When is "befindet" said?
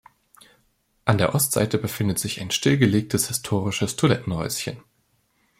1.77-2.17